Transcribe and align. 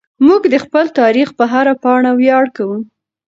موږ 0.27 0.41
د 0.53 0.55
خپل 0.63 0.85
تاریخ 0.99 1.27
په 1.37 1.43
هره 1.51 1.73
پاڼه 1.83 2.11
ویاړ 2.19 2.45
کوو. 2.55 2.77